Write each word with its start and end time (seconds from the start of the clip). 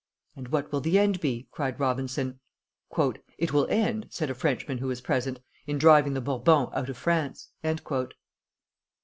"And 0.35 0.47
what 0.47 0.71
will 0.71 0.81
the 0.81 0.97
end 0.97 1.19
be?" 1.21 1.47
cried 1.51 1.79
Robinson. 1.79 2.39
"It 3.37 3.53
will 3.53 3.67
end," 3.67 4.07
said 4.09 4.31
a 4.31 4.33
Frenchman 4.33 4.79
who 4.79 4.87
was 4.87 4.99
present, 4.99 5.41
"in 5.67 5.77
driving 5.77 6.15
the 6.15 6.21
Bourbons 6.21 6.69
out 6.73 6.89
of 6.89 6.97
France!" 6.97 7.51